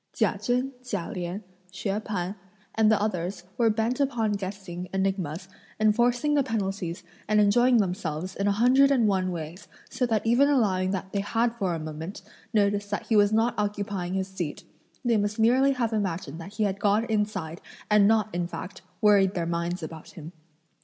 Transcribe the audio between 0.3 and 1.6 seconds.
Chen, Chia Lien,